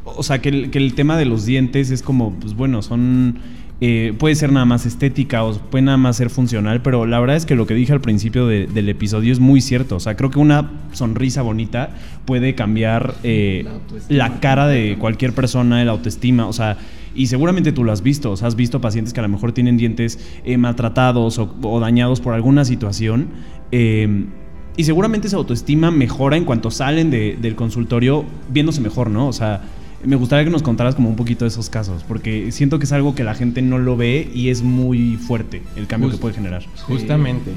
[0.06, 3.38] o sea, que el, que el tema de los dientes es como, pues bueno, son
[3.80, 7.36] eh, puede ser nada más estética o puede nada más ser funcional, pero la verdad
[7.36, 9.96] es que lo que dije al principio del episodio es muy cierto.
[9.96, 11.90] O sea, creo que una sonrisa bonita
[12.24, 13.66] puede cambiar eh,
[14.08, 16.48] la, cara de cualquier persona, el autoestima.
[16.48, 16.78] O sea,
[17.14, 18.32] y seguramente tú lo has visto.
[18.32, 22.20] O sea, has visto pacientes que a lo mejor tienen dientes eh, maltratados o, dañados
[22.20, 23.28] por alguna situación.
[23.70, 29.28] y seguramente esa autoestima mejora en cuanto salen del consultorio viéndose mejor, ¿no?
[29.28, 29.62] O sea,
[30.04, 32.92] me gustaría que nos contaras como un poquito de esos casos, porque siento que es
[32.92, 36.34] algo que la gente no lo ve y es muy fuerte el cambio que puede
[36.34, 36.64] generar.
[36.86, 37.50] Justamente.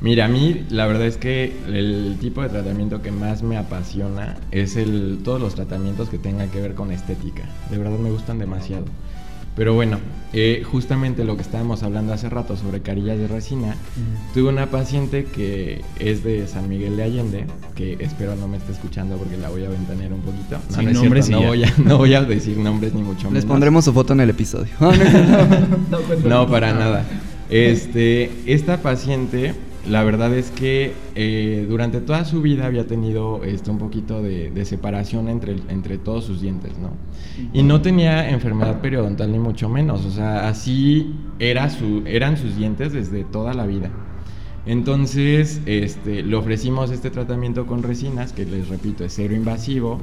[0.00, 4.38] Mira, a mí la verdad es que el tipo de tratamiento que más me apasiona
[4.50, 7.42] es el todos los tratamientos que tengan que ver con estética.
[7.70, 8.86] De verdad me gustan demasiado.
[9.56, 9.98] Pero bueno,
[10.32, 13.74] eh, justamente lo que estábamos hablando hace rato sobre carillas de resina,
[14.32, 18.72] tuve una paciente que es de San Miguel de Allende, que espero no me esté
[18.72, 20.56] escuchando porque la voy a ventanear un poquito.
[20.70, 23.34] No, no, nombres no, voy a, no voy a decir nombres ni mucho menos.
[23.34, 24.72] Les pondremos su foto en el episodio.
[26.24, 27.04] no, para nada.
[27.50, 29.54] Este, esta paciente
[29.88, 34.64] la verdad es que eh, durante toda su vida había tenido este, un poquito de,
[34.64, 36.90] separación entre, entre, todos sus dientes, ¿no?
[37.52, 42.56] Y no tenía enfermedad periodontal ni mucho menos, o sea, así era su, eran sus
[42.56, 43.90] dientes desde toda la vida.
[44.66, 50.00] Entonces, este, le ofrecimos este tratamiento con resinas, que les repito, es cero invasivo,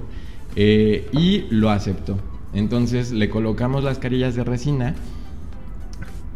[0.56, 2.18] eh, y lo aceptó.
[2.54, 4.96] Entonces, le colocamos las carillas de resina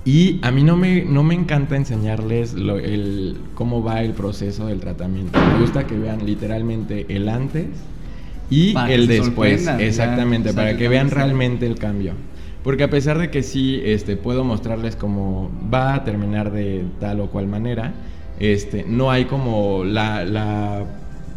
[0.04, 4.80] y a mí no me, no me encanta enseñarles el, cómo va el proceso del
[4.80, 5.40] tratamiento.
[5.40, 7.68] Me gusta que vean literalmente el antes
[8.50, 9.68] y el después.
[9.80, 12.14] Exactamente, para que vean realmente el cambio.
[12.64, 17.20] Porque a pesar de que sí este, puedo mostrarles cómo va a terminar de tal
[17.20, 17.94] o cual manera,
[18.40, 20.84] este, no hay como la, la,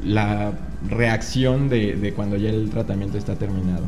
[0.05, 0.53] la
[0.89, 3.85] reacción de, de, cuando ya el tratamiento está terminado.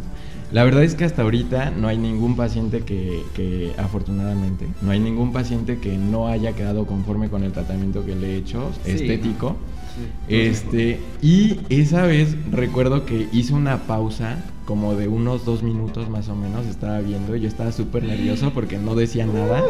[0.52, 5.00] La verdad es que hasta ahorita no hay ningún paciente que, que, afortunadamente, no hay
[5.00, 8.92] ningún paciente que no haya quedado conforme con el tratamiento que le he hecho, sí.
[8.92, 9.56] estético.
[9.96, 10.35] Sí.
[10.35, 16.28] Este, y esa vez recuerdo que hice una pausa como de unos dos minutos más
[16.28, 19.64] o menos, estaba viendo y yo estaba súper nervioso porque no decía nada.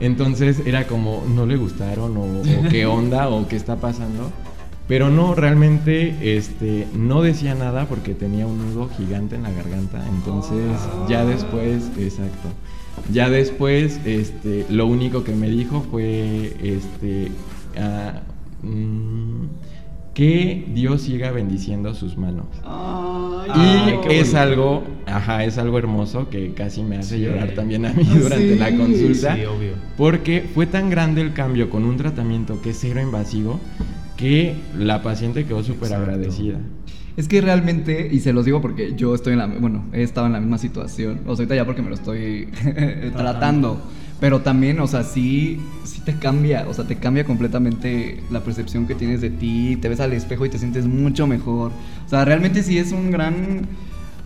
[0.00, 4.30] Entonces era como, no le gustaron o, o qué onda o qué está pasando.
[4.86, 10.04] Pero no, realmente este, no decía nada porque tenía un nudo gigante en la garganta.
[10.08, 12.48] Entonces, ya después, exacto.
[13.10, 17.30] Ya después, este, lo único que me dijo fue, este,
[17.76, 19.48] uh, mmm,
[20.12, 22.46] que Dios siga bendiciendo sus manos.
[23.46, 24.38] Y es bonito.
[24.38, 27.22] algo, ajá, es algo hermoso que casi me hace sí.
[27.22, 28.58] llorar también a mí durante sí.
[28.58, 29.34] la consulta.
[29.34, 29.72] Sí, obvio.
[29.96, 33.58] Porque fue tan grande el cambio con un tratamiento que es cero invasivo
[34.16, 36.58] que la paciente quedó súper agradecida.
[37.16, 40.26] Es que realmente, y se los digo porque yo estoy en la, bueno, he estado
[40.26, 42.48] en la misma situación, o sea, ahorita ya porque me lo estoy
[43.16, 43.80] tratando,
[44.18, 48.88] pero también, o sea, sí, sí te cambia, o sea, te cambia completamente la percepción
[48.88, 51.70] que tienes de ti, te ves al espejo y te sientes mucho mejor,
[52.04, 53.68] o sea, realmente sí es un gran,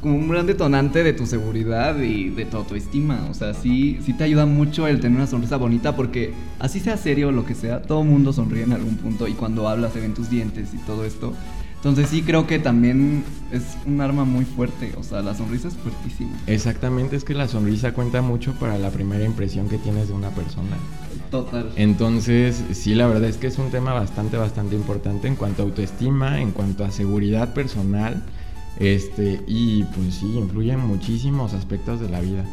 [0.01, 3.27] como un gran detonante de tu seguridad y de tu autoestima.
[3.31, 6.97] O sea, sí, sí te ayuda mucho el tener una sonrisa bonita porque así sea
[6.97, 10.01] serio o lo que sea, todo mundo sonríe en algún punto y cuando hablas se
[10.01, 11.35] ven tus dientes y todo esto.
[11.77, 15.75] Entonces sí creo que también es un arma muy fuerte, o sea, la sonrisa es
[15.75, 16.33] fuertísima.
[16.49, 20.31] Exactamente, es que la sonrisa cuenta mucho para la primera impresión que tienes de una
[20.31, 20.77] persona.
[21.31, 21.71] Total.
[21.77, 25.67] Entonces, sí, la verdad es que es un tema bastante, bastante importante en cuanto a
[25.67, 28.25] autoestima, en cuanto a seguridad personal
[28.79, 32.45] este, y pues sí, influye en muchísimos aspectos de la vida.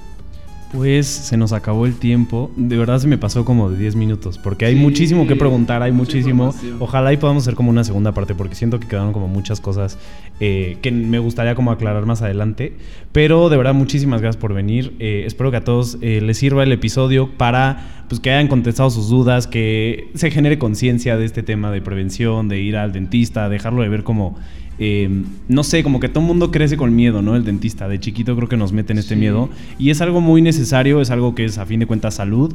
[0.75, 2.51] Pues se nos acabó el tiempo.
[2.57, 4.38] De verdad se me pasó como de 10 minutos.
[4.38, 6.53] Porque hay sí, muchísimo que preguntar, hay muchísimo.
[6.79, 8.35] Ojalá y podamos hacer como una segunda parte.
[8.35, 9.97] Porque siento que quedaron como muchas cosas
[10.39, 12.73] eh, que me gustaría como aclarar más adelante.
[13.11, 14.95] Pero de verdad, muchísimas gracias por venir.
[14.99, 18.89] Eh, espero que a todos eh, les sirva el episodio para pues, que hayan contestado
[18.89, 23.47] sus dudas, que se genere conciencia de este tema de prevención, de ir al dentista,
[23.47, 24.35] dejarlo de ver como
[24.77, 27.35] eh, no sé, como que todo el mundo crece con miedo, ¿no?
[27.35, 27.88] El dentista.
[27.88, 29.19] De chiquito creo que nos meten este sí.
[29.19, 29.49] miedo.
[29.79, 32.53] Y es algo muy necesario, es algo que es a fin de cuentas salud.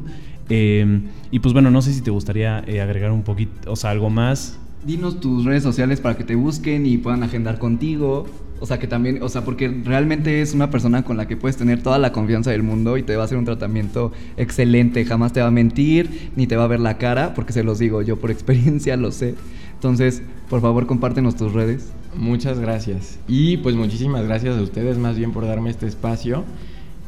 [0.48, 3.90] Eh, y pues bueno, no sé si te gustaría eh, agregar un poquito, o sea,
[3.90, 4.58] algo más.
[4.84, 8.26] Dinos tus redes sociales para que te busquen y puedan agendar contigo.
[8.62, 11.56] O sea, que también, o sea, porque realmente es una persona con la que puedes
[11.56, 15.02] tener toda la confianza del mundo y te va a hacer un tratamiento excelente.
[15.06, 17.78] Jamás te va a mentir, ni te va a ver la cara, porque se los
[17.78, 19.34] digo, yo por experiencia lo sé.
[19.74, 21.90] Entonces, por favor, compártenos tus redes.
[22.14, 23.18] Muchas gracias.
[23.28, 26.44] Y pues muchísimas gracias a ustedes más bien por darme este espacio.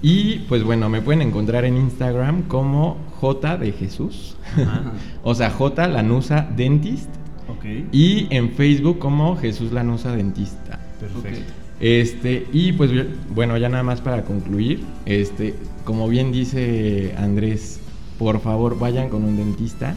[0.00, 4.36] Y pues bueno, me pueden encontrar en Instagram como J de Jesús.
[5.22, 7.08] o sea, J Lanusa Dentist.
[7.58, 7.88] Okay.
[7.92, 10.80] Y en Facebook como Jesús Lanusa Dentista.
[10.98, 11.52] Perfecto.
[11.80, 12.92] Este, y pues
[13.34, 17.80] bueno, ya nada más para concluir, este, como bien dice Andrés,
[18.20, 19.96] por favor vayan con un dentista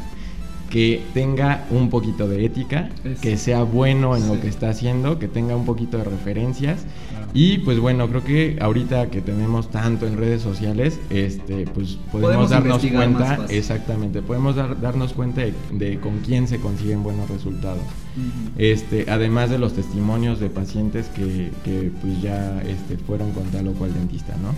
[0.76, 4.28] que tenga un poquito de ética, es, que sea bueno en sí.
[4.28, 6.86] lo que está haciendo, que tenga un poquito de referencias.
[7.12, 7.28] Claro.
[7.34, 12.50] Y pues bueno, creo que ahorita que tenemos tanto en redes sociales, este, pues podemos,
[12.50, 17.30] podemos darnos cuenta, exactamente, podemos dar, darnos cuenta de, de, con quién se consiguen buenos
[17.30, 17.80] resultados.
[17.80, 18.52] Uh -huh.
[18.58, 23.70] este, además de los testimonios de pacientes que, que pues ya este, fueron con tal
[23.70, 24.50] o cual dentista, ¿no?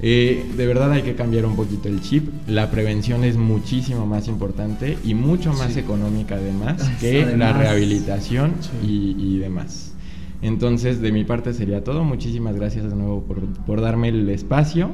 [0.00, 2.28] Eh, de verdad hay que cambiar un poquito el chip.
[2.46, 5.80] La prevención es muchísimo más importante y mucho más sí.
[5.80, 7.38] económica además que además.
[7.38, 9.16] la rehabilitación sí.
[9.18, 9.94] y, y, demás.
[10.40, 12.04] Entonces, de mi parte sería todo.
[12.04, 14.92] Muchísimas gracias de nuevo por, por darme el espacio.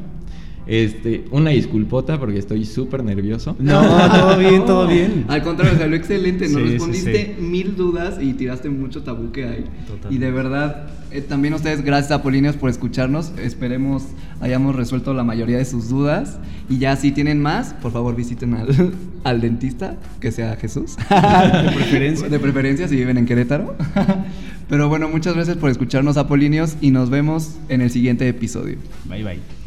[0.66, 3.54] Este, una disculpota porque estoy súper nervioso.
[3.58, 5.26] No, todo bien, todo bien.
[5.28, 6.48] Al contrario, salió excelente.
[6.48, 7.42] Nos sí, respondiste sí, sí.
[7.42, 9.64] mil dudas y tiraste mucho tabú que hay.
[9.86, 10.14] Totalmente.
[10.14, 13.32] Y de verdad, eh, también ustedes, gracias a Polineos por escucharnos.
[13.38, 14.04] Esperemos
[14.40, 16.38] hayamos resuelto la mayoría de sus dudas.
[16.68, 18.94] Y ya si tienen más, por favor visiten al,
[19.24, 20.96] al dentista, que sea Jesús.
[21.08, 22.28] De preferencia.
[22.28, 23.76] De preferencia si viven en Querétaro.
[24.68, 28.78] Pero bueno, muchas gracias por escucharnos, Apolíneos, y nos vemos en el siguiente episodio.
[29.04, 29.63] Bye bye.